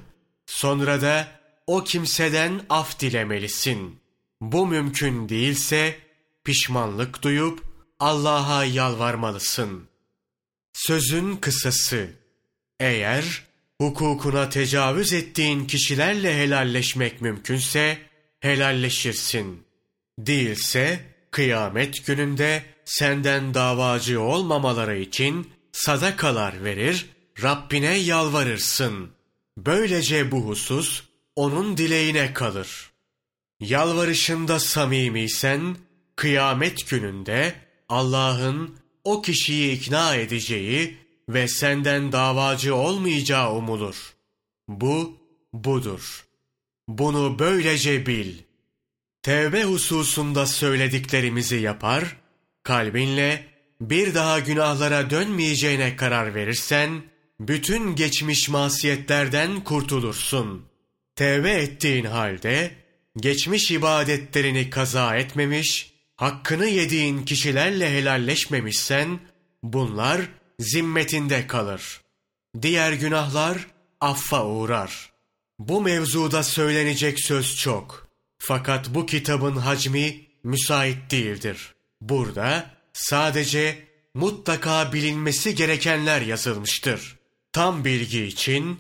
sonra 0.50 1.02
da 1.02 1.28
o 1.66 1.84
kimseden 1.84 2.60
af 2.68 3.00
dilemelisin. 3.00 4.00
Bu 4.40 4.66
mümkün 4.66 5.28
değilse 5.28 5.98
pişmanlık 6.44 7.22
duyup 7.22 7.62
Allah'a 8.00 8.64
yalvarmalısın. 8.64 9.88
Sözün 10.72 11.36
kısası. 11.36 12.10
Eğer 12.80 13.44
hukukuna 13.80 14.48
tecavüz 14.48 15.12
ettiğin 15.12 15.66
kişilerle 15.66 16.38
helalleşmek 16.38 17.20
mümkünse 17.20 17.98
helalleşirsin. 18.40 19.64
Değilse 20.18 21.00
kıyamet 21.30 22.06
gününde 22.06 22.64
senden 22.84 23.54
davacı 23.54 24.20
olmamaları 24.20 24.98
için 24.98 25.50
sadakalar 25.72 26.64
verir, 26.64 27.06
Rabbine 27.42 27.94
yalvarırsın. 27.96 29.19
Böylece 29.58 30.30
bu 30.30 30.40
husus 30.40 31.02
onun 31.36 31.76
dileğine 31.76 32.32
kalır. 32.32 32.90
Yalvarışında 33.60 34.60
samimiysen, 34.60 35.76
kıyamet 36.16 36.90
gününde 36.90 37.54
Allah'ın 37.88 38.78
o 39.04 39.22
kişiyi 39.22 39.72
ikna 39.72 40.14
edeceği 40.14 40.98
ve 41.28 41.48
senden 41.48 42.12
davacı 42.12 42.74
olmayacağı 42.74 43.54
umulur. 43.54 44.14
Bu, 44.68 45.16
budur. 45.52 46.26
Bunu 46.88 47.38
böylece 47.38 48.06
bil. 48.06 48.34
Tevbe 49.22 49.64
hususunda 49.64 50.46
söylediklerimizi 50.46 51.56
yapar, 51.56 52.16
kalbinle 52.62 53.46
bir 53.80 54.14
daha 54.14 54.38
günahlara 54.38 55.10
dönmeyeceğine 55.10 55.96
karar 55.96 56.34
verirsen, 56.34 57.02
bütün 57.40 57.96
geçmiş 57.96 58.48
masiyetlerden 58.48 59.64
kurtulursun. 59.64 60.66
Tevbe 61.16 61.50
ettiğin 61.50 62.04
halde, 62.04 62.70
geçmiş 63.16 63.70
ibadetlerini 63.70 64.70
kaza 64.70 65.16
etmemiş, 65.16 65.92
hakkını 66.16 66.66
yediğin 66.66 67.24
kişilerle 67.24 67.90
helalleşmemişsen, 67.90 69.20
bunlar 69.62 70.20
zimmetinde 70.58 71.46
kalır. 71.46 72.00
Diğer 72.62 72.92
günahlar 72.92 73.66
affa 74.00 74.46
uğrar. 74.46 75.12
Bu 75.58 75.82
mevzuda 75.82 76.42
söylenecek 76.42 77.20
söz 77.24 77.56
çok. 77.56 78.08
Fakat 78.38 78.94
bu 78.94 79.06
kitabın 79.06 79.56
hacmi 79.56 80.26
müsait 80.44 81.10
değildir. 81.10 81.74
Burada 82.00 82.70
sadece 82.92 83.78
mutlaka 84.14 84.92
bilinmesi 84.92 85.54
gerekenler 85.54 86.20
yazılmıştır. 86.20 87.19
Tam 87.52 87.84
bilgi 87.84 88.24
için 88.24 88.78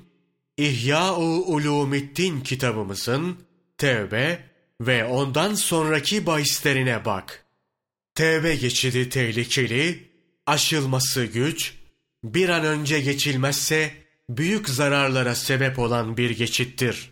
İhya-u 0.56 1.44
Ulumiddin 1.54 2.40
kitabımızın 2.40 3.38
Tevbe 3.78 4.44
ve 4.80 5.04
ondan 5.04 5.54
sonraki 5.54 6.26
bahislerine 6.26 7.04
bak. 7.04 7.44
Tevbe 8.14 8.54
geçidi 8.54 9.08
tehlikeli, 9.08 10.10
aşılması 10.46 11.24
güç, 11.24 11.74
bir 12.24 12.48
an 12.48 12.64
önce 12.64 13.00
geçilmezse 13.00 13.92
büyük 14.28 14.68
zararlara 14.68 15.34
sebep 15.34 15.78
olan 15.78 16.16
bir 16.16 16.30
geçittir. 16.30 17.10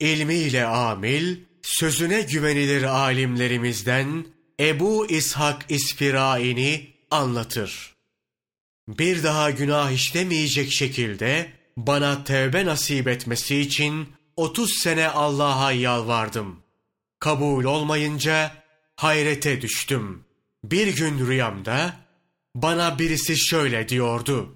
İlmiyle 0.00 0.64
amil, 0.64 1.36
sözüne 1.62 2.22
güvenilir 2.22 2.82
alimlerimizden 2.82 4.26
Ebu 4.60 5.06
İshak 5.06 5.64
İsfirai'ni 5.68 6.90
anlatır. 7.10 7.91
Bir 8.88 9.22
daha 9.22 9.50
günah 9.50 9.90
işlemeyecek 9.90 10.72
şekilde 10.72 11.52
bana 11.76 12.24
tevbe 12.24 12.64
nasip 12.64 13.08
etmesi 13.08 13.56
için 13.56 14.08
30 14.36 14.72
sene 14.72 15.08
Allah'a 15.08 15.72
yalvardım. 15.72 16.60
Kabul 17.18 17.64
olmayınca 17.64 18.52
hayrete 18.96 19.60
düştüm. 19.60 20.24
Bir 20.64 20.96
gün 20.96 21.26
rüyamda 21.26 21.96
bana 22.54 22.98
birisi 22.98 23.38
şöyle 23.38 23.88
diyordu. 23.88 24.54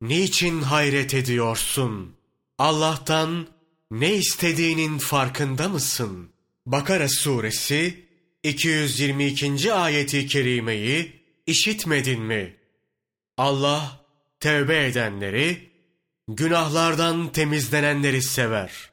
Niçin 0.00 0.62
hayret 0.62 1.14
ediyorsun? 1.14 2.16
Allah'tan 2.58 3.48
ne 3.90 4.14
istediğinin 4.14 4.98
farkında 4.98 5.68
mısın? 5.68 6.28
Bakara 6.66 7.08
suresi 7.08 8.06
222. 8.42 9.72
ayeti 9.72 10.26
kerimeyi 10.26 11.12
işitmedin 11.46 12.22
mi? 12.22 12.59
Allah 13.40 14.00
tevbe 14.40 14.86
edenleri, 14.86 15.70
günahlardan 16.28 17.32
temizlenenleri 17.32 18.22
sever. 18.22 18.90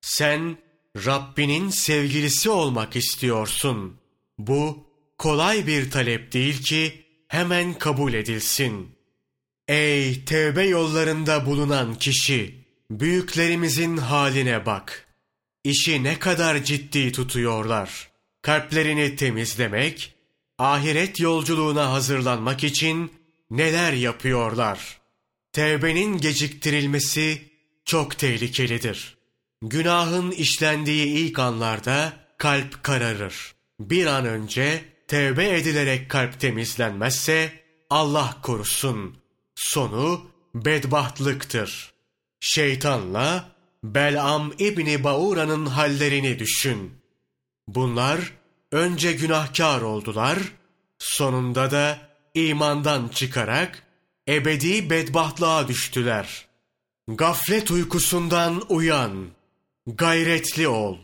Sen 0.00 0.58
Rabbinin 0.96 1.70
sevgilisi 1.70 2.50
olmak 2.50 2.96
istiyorsun. 2.96 3.96
Bu 4.38 4.86
kolay 5.18 5.66
bir 5.66 5.90
talep 5.90 6.32
değil 6.32 6.62
ki 6.62 7.04
hemen 7.28 7.74
kabul 7.74 8.12
edilsin. 8.12 8.88
Ey 9.68 10.24
tevbe 10.24 10.64
yollarında 10.64 11.46
bulunan 11.46 11.94
kişi, 11.94 12.54
büyüklerimizin 12.90 13.96
haline 13.96 14.66
bak. 14.66 15.06
İşi 15.64 16.02
ne 16.04 16.18
kadar 16.18 16.64
ciddi 16.64 17.12
tutuyorlar. 17.12 18.08
Kalplerini 18.42 19.16
temizlemek, 19.16 20.14
ahiret 20.58 21.20
yolculuğuna 21.20 21.92
hazırlanmak 21.92 22.64
için 22.64 23.17
neler 23.50 23.92
yapıyorlar. 23.92 25.00
Tevbenin 25.52 26.18
geciktirilmesi 26.18 27.42
çok 27.84 28.18
tehlikelidir. 28.18 29.16
Günahın 29.62 30.30
işlendiği 30.30 31.06
ilk 31.06 31.38
anlarda 31.38 32.12
kalp 32.38 32.82
kararır. 32.82 33.54
Bir 33.80 34.06
an 34.06 34.26
önce 34.26 34.84
tevbe 35.08 35.56
edilerek 35.56 36.10
kalp 36.10 36.40
temizlenmezse 36.40 37.52
Allah 37.90 38.36
korusun. 38.42 39.16
Sonu 39.54 40.30
bedbahtlıktır. 40.54 41.92
Şeytanla 42.40 43.48
Bel'am 43.84 44.52
İbni 44.58 45.04
Baura'nın 45.04 45.66
hallerini 45.66 46.38
düşün. 46.38 46.92
Bunlar 47.68 48.32
önce 48.72 49.12
günahkar 49.12 49.80
oldular, 49.80 50.38
sonunda 50.98 51.70
da 51.70 52.07
imandan 52.46 53.08
çıkarak 53.08 53.82
ebedi 54.28 54.90
bedbahtlığa 54.90 55.68
düştüler. 55.68 56.46
Gaflet 57.08 57.70
uykusundan 57.70 58.62
uyan, 58.68 59.26
gayretli 59.86 60.68
ol. 60.68 60.96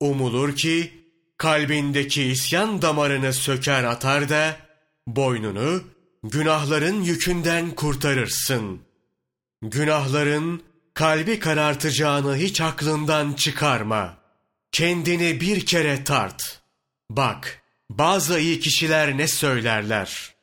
Umulur 0.00 0.56
ki 0.56 1.04
kalbindeki 1.38 2.22
isyan 2.22 2.82
damarını 2.82 3.32
söker 3.32 3.84
atar 3.84 4.28
da 4.28 4.56
boynunu 5.06 5.82
günahların 6.22 7.02
yükünden 7.02 7.70
kurtarırsın. 7.70 8.80
Günahların 9.62 10.62
kalbi 10.94 11.38
karartacağını 11.38 12.36
hiç 12.36 12.60
aklından 12.60 13.32
çıkarma. 13.32 14.16
Kendini 14.72 15.40
bir 15.40 15.66
kere 15.66 16.04
tart. 16.04 16.60
Bak, 17.10 17.62
bazı 17.90 18.38
iyi 18.40 18.60
kişiler 18.60 19.18
ne 19.18 19.28
söylerler? 19.28 20.35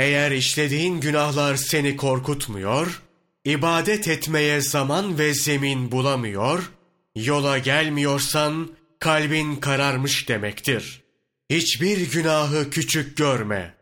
Eğer 0.00 0.30
işlediğin 0.30 1.00
günahlar 1.00 1.56
seni 1.56 1.96
korkutmuyor, 1.96 3.02
ibadet 3.44 4.08
etmeye 4.08 4.60
zaman 4.60 5.18
ve 5.18 5.34
zemin 5.34 5.92
bulamıyor, 5.92 6.70
yola 7.16 7.58
gelmiyorsan 7.58 8.70
kalbin 8.98 9.56
kararmış 9.56 10.28
demektir. 10.28 11.02
Hiçbir 11.50 12.10
günahı 12.12 12.70
küçük 12.70 13.16
görme. 13.16 13.74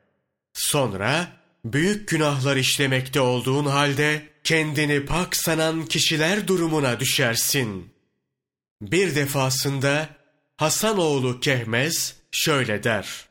Sonra 0.52 1.32
büyük 1.64 2.08
günahlar 2.08 2.56
işlemekte 2.56 3.20
olduğun 3.20 3.66
halde 3.66 4.28
kendini 4.44 5.04
pak 5.06 5.36
sanan 5.36 5.86
kişiler 5.86 6.48
durumuna 6.48 7.00
düşersin. 7.00 7.90
Bir 8.82 9.14
defasında 9.14 10.08
Hasanoğlu 10.56 11.40
Kehmez 11.40 12.14
şöyle 12.30 12.82
der. 12.82 13.28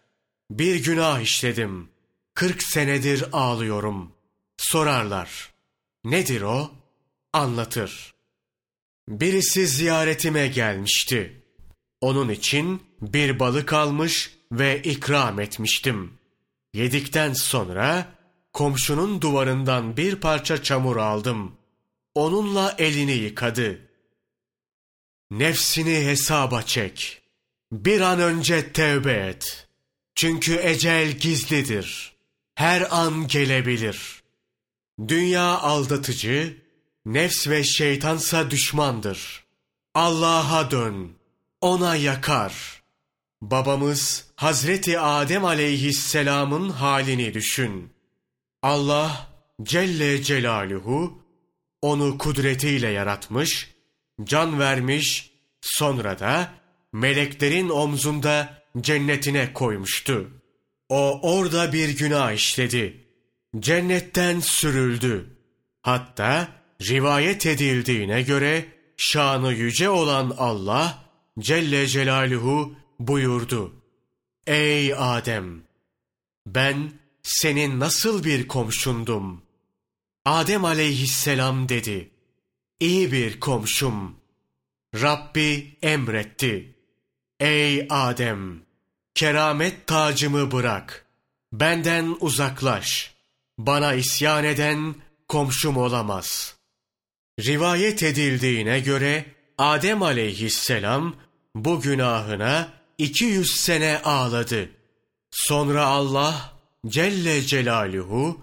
Bir 0.52 0.84
günah 0.84 1.22
işledim. 1.22 1.97
Kırk 2.38 2.64
senedir 2.64 3.26
ağlıyorum. 3.32 4.12
Sorarlar. 4.58 5.54
Nedir 6.04 6.42
o? 6.42 6.72
Anlatır. 7.34 8.14
Birisi 9.08 9.68
ziyaretime 9.68 10.48
gelmişti. 10.48 11.42
Onun 12.02 12.30
için 12.30 12.84
bir 13.02 13.40
balık 13.40 13.74
almış 13.74 14.38
ve 14.52 14.82
ikram 14.82 15.40
etmiştim. 15.40 16.14
Yedikten 16.74 17.34
sonra 17.34 18.06
komşunun 18.54 19.22
duvarından 19.22 19.98
bir 19.98 20.16
parça 20.16 20.64
çamur 20.64 20.98
aldım. 20.98 21.56
Onunla 22.16 22.76
elini 22.78 23.12
yıkadı. 23.12 23.80
Nefsini 25.32 26.06
hesaba 26.06 26.62
çek. 26.62 27.22
Bir 27.72 28.02
an 28.02 28.20
önce 28.20 28.74
tevbe 28.74 29.14
et. 29.14 29.68
Çünkü 30.16 30.60
ecel 30.64 31.12
gizlidir. 31.12 32.17
Her 32.58 32.88
an 32.92 33.28
gelebilir. 33.28 34.24
Dünya 35.08 35.44
aldatıcı, 35.44 36.58
nefs 37.06 37.48
ve 37.48 37.64
şeytansa 37.64 38.52
düşmandır. 38.52 39.44
Allah'a 39.94 40.72
dön, 40.72 41.12
ona 41.62 41.96
yakar. 41.96 42.84
Babamız 43.42 44.26
Hazreti 44.36 45.00
Adem 45.00 45.46
aleyhisselamın 45.46 46.70
halini 46.70 47.34
düşün. 47.34 47.94
Allah 48.62 49.28
Celle 49.64 50.24
Celaluhu 50.24 51.22
onu 51.82 52.18
kudretiyle 52.18 52.90
yaratmış, 52.90 53.72
can 54.24 54.60
vermiş, 54.60 55.32
sonra 55.62 56.20
da 56.20 56.54
meleklerin 56.94 57.70
omzunda 57.70 58.64
cennetine 58.82 59.54
koymuştu. 59.54 60.37
O 60.90 61.20
orada 61.22 61.74
bir 61.74 61.90
günah 61.98 62.32
işledi. 62.32 63.08
Cennetten 63.60 64.40
sürüldü. 64.40 65.38
Hatta 65.82 66.48
rivayet 66.82 67.46
edildiğine 67.46 68.22
göre 68.22 68.66
şanı 68.98 69.54
yüce 69.54 69.90
olan 69.90 70.36
Allah 70.38 71.04
Celle 71.40 71.88
Celaluhu 71.88 72.76
buyurdu. 73.00 73.74
Ey 74.48 74.94
Adem! 74.94 75.64
Ben 76.48 76.92
senin 77.24 77.80
nasıl 77.80 78.24
bir 78.24 78.48
komşundum? 78.48 79.42
Adem 80.26 80.66
aleyhisselam 80.66 81.70
dedi. 81.70 82.12
İyi 82.80 83.12
bir 83.12 83.40
komşum. 83.40 84.16
Rabbi 84.96 85.78
emretti. 85.82 86.76
Ey 87.40 87.88
Adem! 87.90 88.67
Keramet 89.18 89.88
tacımı 89.88 90.52
bırak. 90.52 91.06
Benden 91.54 92.18
uzaklaş. 92.20 93.14
Bana 93.58 93.94
isyan 93.94 94.44
eden 94.44 94.96
komşum 95.28 95.78
olamaz. 95.78 96.56
Rivayet 97.40 98.04
edildiğine 98.04 98.80
göre 98.80 99.26
Adem 99.58 100.04
aleyhisselam 100.04 101.16
bu 101.56 101.82
günahına 101.82 102.70
200 102.98 103.56
sene 103.56 104.02
ağladı. 104.04 104.70
Sonra 105.32 105.86
Allah 105.86 106.54
Celle 106.88 107.42
Celaluhu 107.42 108.42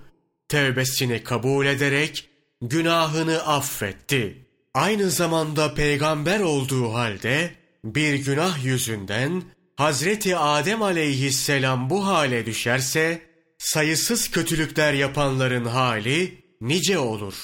tevbesini 0.49 1.25
kabul 1.25 1.67
ederek 1.67 2.29
günahını 2.63 3.47
affetti. 3.47 4.47
Aynı 4.75 5.11
zamanda 5.11 5.75
peygamber 5.75 6.41
olduğu 6.41 6.93
halde 6.93 7.55
bir 7.85 8.15
günah 8.15 8.65
yüzünden 8.65 9.43
Hazreti 9.77 10.37
Adem 10.37 10.83
aleyhisselam 10.83 11.91
bu 11.91 12.07
hale 12.07 12.47
düşerse 12.47 13.23
sayısız 13.59 14.31
kötülükler 14.31 14.93
yapanların 14.93 15.65
hali 15.65 16.45
nice 16.61 16.99
olur. 16.99 17.35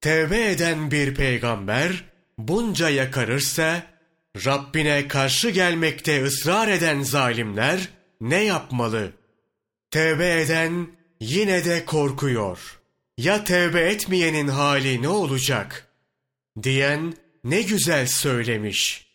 Tevbe 0.00 0.50
eden 0.50 0.90
bir 0.90 1.14
peygamber 1.14 2.04
bunca 2.38 2.88
yakarırsa 2.88 3.82
Rabbine 4.46 5.08
karşı 5.08 5.50
gelmekte 5.50 6.24
ısrar 6.24 6.68
eden 6.68 7.02
zalimler 7.02 7.88
ne 8.20 8.44
yapmalı? 8.44 9.12
Tevbe 9.90 10.40
eden 10.40 10.86
yine 11.20 11.64
de 11.64 11.84
korkuyor. 11.84 12.78
Ya 13.18 13.44
tevbe 13.44 13.80
etmeyenin 13.80 14.48
hali 14.48 15.02
ne 15.02 15.08
olacak? 15.08 15.88
Diyen 16.62 17.14
ne 17.44 17.62
güzel 17.62 18.06
söylemiş. 18.06 19.07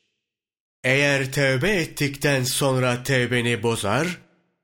Eğer 0.84 1.32
tevbe 1.32 1.70
ettikten 1.70 2.44
sonra 2.44 3.04
tevbeni 3.04 3.64
bozar, 3.64 4.18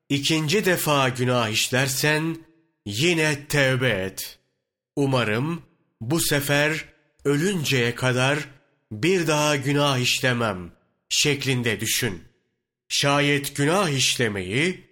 ikinci 0.08 0.64
defa 0.64 1.08
günah 1.08 1.48
işlersen 1.48 2.36
yine 2.86 3.46
tevbe 3.48 3.88
et. 3.88 4.38
Umarım 4.96 5.62
bu 6.00 6.20
sefer 6.20 6.84
ölünceye 7.24 7.94
kadar 7.94 8.38
bir 8.92 9.26
daha 9.26 9.56
günah 9.56 9.98
işlemem 9.98 10.72
şeklinde 11.08 11.80
düşün. 11.80 12.24
Şayet 12.88 13.56
günah 13.56 13.88
işlemeyi 13.88 14.84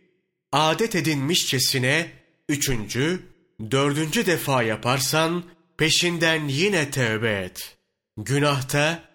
adet 0.53 0.95
edinmişçesine 0.95 2.11
üçüncü, 2.49 3.23
dördüncü 3.71 4.27
defa 4.27 4.63
yaparsan 4.63 5.45
peşinden 5.77 6.49
yine 6.49 6.91
tövbe 6.91 7.31
et. 7.31 7.77
Günahta 8.17 9.08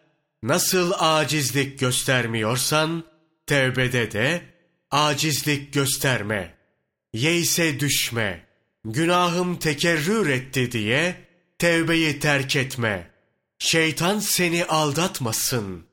nasıl 0.43 0.91
acizlik 0.99 1.79
göstermiyorsan 1.79 3.03
tevbede 3.45 4.11
de 4.11 4.41
acizlik 4.91 5.73
gösterme. 5.73 6.55
Yeyse 7.13 7.79
düşme. 7.79 8.45
Günahım 8.85 9.59
tekerrür 9.59 10.29
etti 10.29 10.71
diye 10.71 11.15
tevbeyi 11.59 12.19
terk 12.19 12.55
etme. 12.55 13.11
Şeytan 13.59 14.19
seni 14.19 14.65
aldatmasın. 14.65 15.85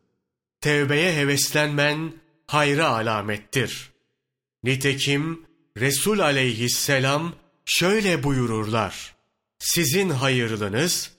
Tevbeye 0.60 1.16
heveslenmen 1.16 2.12
hayra 2.46 2.88
alamettir. 2.88 3.90
Nitekim 4.62 5.46
Resul 5.76 6.18
aleyhisselam 6.18 7.34
şöyle 7.64 8.22
buyururlar. 8.22 9.14
Sizin 9.58 10.10
hayırlınız, 10.10 11.12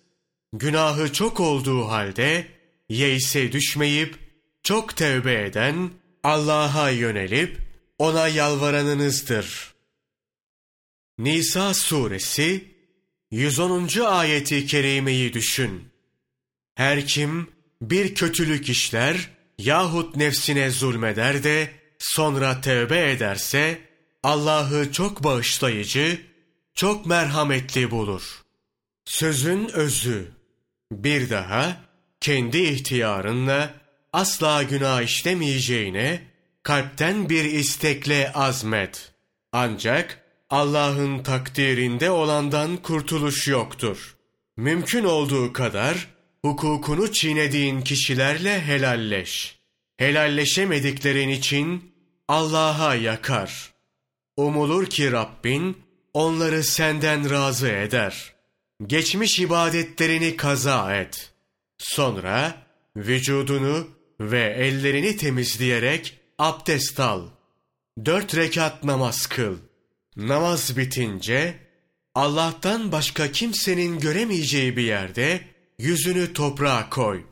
günahı 0.54 1.14
çok 1.14 1.40
olduğu 1.40 1.88
halde 1.88 2.61
yeyse 2.92 3.52
düşmeyip, 3.52 4.20
çok 4.64 4.98
tevbe 4.98 5.46
eden, 5.46 5.92
Allah'a 6.24 6.90
yönelip, 6.90 7.58
ona 8.00 8.28
yalvaranınızdır. 8.28 9.74
Nisa 11.18 11.74
suresi 11.74 12.66
110. 13.32 13.90
ayeti 14.06 14.66
kerimeyi 14.66 15.34
düşün. 15.34 15.90
Her 16.76 17.08
kim 17.08 17.48
bir 17.82 18.16
kötülük 18.16 18.70
işler 18.70 19.30
yahut 19.58 20.16
nefsine 20.16 20.70
zulmeder 20.70 21.44
de 21.44 21.72
sonra 22.00 22.62
tövbe 22.62 23.12
ederse 23.12 23.82
Allah'ı 24.24 24.92
çok 24.92 25.24
bağışlayıcı, 25.24 26.22
çok 26.76 27.06
merhametli 27.06 27.92
bulur. 27.92 28.42
Sözün 29.06 29.68
özü. 29.68 30.32
Bir 30.92 31.30
daha 31.30 31.91
kendi 32.22 32.58
ihtiyarınla 32.58 33.74
asla 34.14 34.64
günah 34.64 35.02
işlemeyeceğine 35.02 36.22
kalpten 36.64 37.30
bir 37.30 37.44
istekle 37.44 38.32
azmet. 38.34 39.12
Ancak 39.52 40.22
Allah'ın 40.50 41.24
takdirinde 41.24 42.12
olandan 42.12 42.78
kurtuluş 42.78 43.48
yoktur. 43.48 44.16
Mümkün 44.58 45.04
olduğu 45.04 45.54
kadar 45.54 46.08
hukukunu 46.46 47.12
çiğnediğin 47.12 47.82
kişilerle 47.82 48.62
helalleş. 48.62 49.60
Helalleşemediklerin 49.98 51.30
için 51.30 51.94
Allah'a 52.28 52.96
yakar. 52.96 53.72
Umulur 54.38 54.86
ki 54.86 55.12
Rabbin 55.12 55.78
onları 56.14 56.64
senden 56.64 57.30
razı 57.30 57.70
eder. 57.70 58.34
Geçmiş 58.88 59.40
ibadetlerini 59.40 60.38
kaza 60.38 60.96
et. 60.96 61.31
Sonra 61.82 62.66
vücudunu 62.96 63.88
ve 64.20 64.56
ellerini 64.58 65.18
temizleyerek 65.18 66.20
abdest 66.40 67.00
al. 67.00 67.28
Dört 68.06 68.36
rekat 68.36 68.84
namaz 68.84 69.28
kıl. 69.28 69.58
Namaz 70.16 70.78
bitince 70.78 71.60
Allah'tan 72.16 72.92
başka 72.92 73.32
kimsenin 73.32 74.00
göremeyeceği 74.00 74.78
bir 74.78 74.84
yerde 74.84 75.42
yüzünü 75.80 76.34
toprağa 76.34 76.90
koy. 76.90 77.24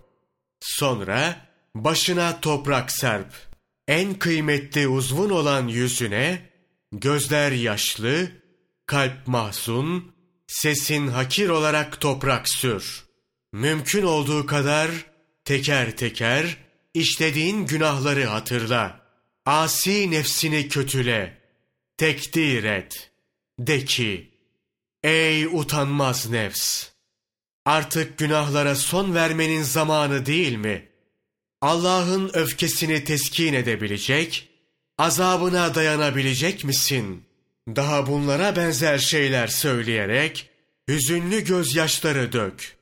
Sonra 0.60 1.46
başına 1.76 2.42
toprak 2.42 2.92
serp. 2.92 3.34
En 3.88 4.14
kıymetli 4.14 4.88
uzvun 4.88 5.30
olan 5.30 5.68
yüzüne 5.68 6.50
gözler 6.92 7.52
yaşlı, 7.52 8.28
kalp 8.86 9.28
mahzun, 9.28 10.16
sesin 10.48 11.08
hakir 11.08 11.50
olarak 11.50 12.02
toprak 12.02 12.50
sür. 12.50 13.09
Mümkün 13.54 14.04
olduğu 14.04 14.46
kadar 14.46 14.92
teker 15.46 15.98
teker 15.98 16.58
işlediğin 16.94 17.66
günahları 17.66 18.26
hatırla. 18.26 19.02
Asi 19.46 20.12
nefsini 20.12 20.68
kötüle, 20.68 21.38
tekdir 21.98 22.64
et. 22.64 23.12
De 23.60 23.86
ki, 23.86 24.32
ey 25.04 25.46
utanmaz 25.46 26.30
nefs! 26.30 26.88
Artık 27.66 28.18
günahlara 28.18 28.76
son 28.76 29.16
vermenin 29.16 29.64
zamanı 29.64 30.26
değil 30.26 30.56
mi? 30.56 30.90
Allah'ın 31.62 32.32
öfkesini 32.34 33.04
teskin 33.04 33.54
edebilecek, 33.54 34.50
azabına 34.98 35.76
dayanabilecek 35.76 36.64
misin? 36.64 37.26
Daha 37.68 38.08
bunlara 38.08 38.56
benzer 38.56 38.98
şeyler 38.98 39.48
söyleyerek, 39.48 40.50
hüzünlü 40.90 41.44
gözyaşları 41.44 42.32
dök. 42.32 42.79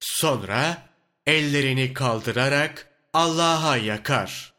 Sonra 0.00 0.82
ellerini 1.26 1.92
kaldırarak 1.92 2.88
Allah'a 3.12 3.76
yakar. 3.76 4.52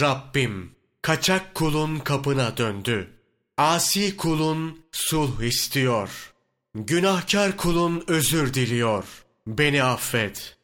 Rabbim, 0.00 0.74
kaçak 1.02 1.54
kulun 1.54 1.98
kapına 1.98 2.56
döndü. 2.56 3.10
Asi 3.58 4.16
kulun 4.16 4.84
sulh 4.92 5.42
istiyor. 5.42 6.32
Günahkar 6.74 7.56
kulun 7.56 8.04
özür 8.06 8.54
diliyor. 8.54 9.04
Beni 9.46 9.82
affet. 9.82 10.56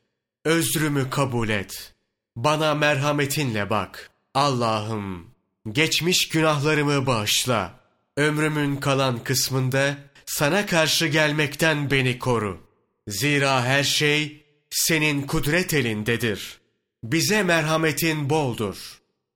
Özrümü 0.44 1.10
kabul 1.10 1.48
et. 1.48 1.94
Bana 2.36 2.74
merhametinle 2.74 3.70
bak. 3.70 4.10
Allah'ım, 4.34 5.26
geçmiş 5.72 6.28
günahlarımı 6.28 7.06
bağışla. 7.06 7.80
Ömrümün 8.16 8.76
kalan 8.76 9.24
kısmında 9.24 9.96
sana 10.26 10.66
karşı 10.66 11.06
gelmekten 11.06 11.90
beni 11.90 12.18
koru. 12.18 12.69
Zira 13.10 13.64
her 13.64 13.84
şey 13.84 14.44
senin 14.70 15.22
kudret 15.22 15.74
elindedir. 15.74 16.60
Bize 17.04 17.42
merhametin 17.42 18.30
boldur. 18.30 18.76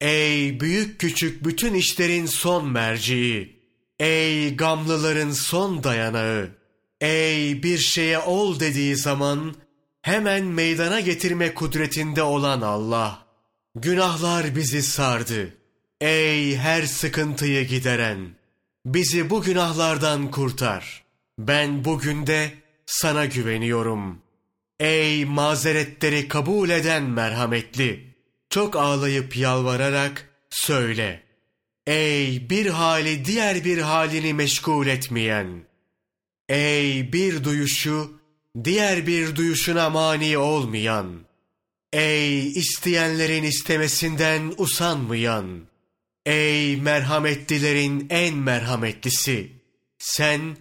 Ey 0.00 0.60
büyük 0.60 1.00
küçük 1.00 1.44
bütün 1.44 1.74
işlerin 1.74 2.26
son 2.26 2.68
merciği. 2.68 3.60
Ey 3.98 4.56
gamlıların 4.56 5.30
son 5.30 5.84
dayanağı. 5.84 6.50
Ey 7.00 7.62
bir 7.62 7.78
şeye 7.78 8.18
ol 8.18 8.60
dediği 8.60 8.96
zaman 8.96 9.54
hemen 10.02 10.44
meydana 10.44 11.00
getirme 11.00 11.54
kudretinde 11.54 12.22
olan 12.22 12.60
Allah. 12.60 13.26
Günahlar 13.74 14.56
bizi 14.56 14.82
sardı. 14.82 15.54
Ey 16.00 16.56
her 16.56 16.82
sıkıntıyı 16.82 17.68
gideren. 17.68 18.18
Bizi 18.86 19.30
bu 19.30 19.42
günahlardan 19.42 20.30
kurtar. 20.30 21.04
Ben 21.38 21.84
bugün 21.84 22.26
de 22.26 22.63
sana 22.86 23.24
güveniyorum. 23.24 24.22
Ey 24.80 25.24
mazeretleri 25.24 26.28
kabul 26.28 26.70
eden 26.70 27.02
merhametli. 27.02 28.14
Çok 28.50 28.76
ağlayıp 28.76 29.36
yalvararak 29.36 30.28
söyle. 30.50 31.22
Ey 31.86 32.50
bir 32.50 32.66
hali 32.66 33.24
diğer 33.24 33.64
bir 33.64 33.78
halini 33.78 34.34
meşgul 34.34 34.86
etmeyen. 34.86 35.64
Ey 36.48 37.12
bir 37.12 37.44
duyuşu 37.44 38.20
diğer 38.64 39.06
bir 39.06 39.36
duyuşuna 39.36 39.90
mani 39.90 40.38
olmayan. 40.38 41.20
Ey 41.92 42.48
isteyenlerin 42.48 43.42
istemesinden 43.42 44.54
usanmayan. 44.56 45.60
Ey 46.26 46.76
merhametlilerin 46.76 48.06
en 48.10 48.36
merhametlisi. 48.36 49.52
Sen 49.98 50.56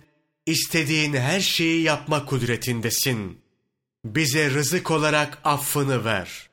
istediğin 0.45 1.13
her 1.13 1.39
şeyi 1.39 1.81
yapma 1.81 2.25
kudretindesin. 2.25 3.41
Bize 4.05 4.49
rızık 4.49 4.91
olarak 4.91 5.39
affını 5.43 6.05
ver. 6.05 6.49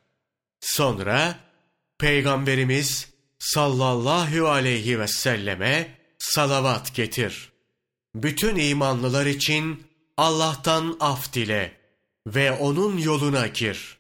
Sonra 0.60 1.38
Peygamberimiz 1.98 3.08
sallallahu 3.38 4.48
aleyhi 4.48 5.00
ve 5.00 5.08
selleme 5.08 5.98
salavat 6.18 6.94
getir. 6.94 7.52
Bütün 8.14 8.56
imanlılar 8.56 9.26
için 9.26 9.84
Allah'tan 10.16 10.96
af 11.00 11.32
dile 11.32 11.72
ve 12.26 12.52
onun 12.52 12.98
yoluna 12.98 13.46
gir. 13.46 13.98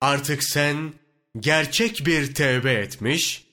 Artık 0.00 0.44
sen 0.44 0.92
gerçek 1.40 2.06
bir 2.06 2.34
tevbe 2.34 2.72
etmiş, 2.72 3.44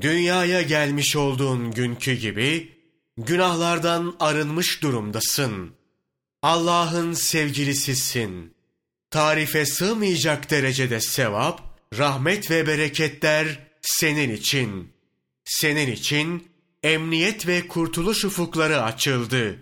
dünyaya 0.00 0.62
gelmiş 0.62 1.16
olduğun 1.16 1.70
günkü 1.70 2.12
gibi 2.12 2.72
günahlardan 3.26 4.16
arınmış 4.20 4.82
durumdasın. 4.82 5.74
Allah'ın 6.42 7.12
sevgilisisin. 7.12 8.54
Tarife 9.10 9.66
sığmayacak 9.66 10.50
derecede 10.50 11.00
sevap, 11.00 11.60
rahmet 11.98 12.50
ve 12.50 12.66
bereketler 12.66 13.68
senin 13.82 14.34
için. 14.34 14.92
Senin 15.44 15.92
için 15.92 16.48
emniyet 16.82 17.46
ve 17.46 17.68
kurtuluş 17.68 18.24
ufukları 18.24 18.82
açıldı. 18.82 19.58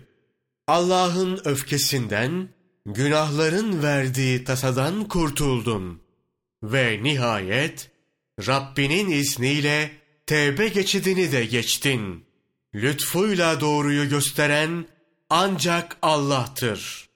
Allah'ın 0.67 1.41
öfkesinden, 1.45 2.49
günahların 2.85 3.83
verdiği 3.83 4.43
tasadan 4.43 5.07
kurtuldun. 5.07 6.01
Ve 6.63 6.99
nihayet 7.03 7.91
Rabbinin 8.47 9.09
izniyle 9.09 9.91
tevbe 10.25 10.67
geçidini 10.67 11.31
de 11.31 11.45
geçtin. 11.45 12.30
Lütfuyla 12.75 13.61
doğruyu 13.61 14.09
gösteren 14.09 14.85
ancak 15.29 15.97
Allah'tır. 16.01 17.10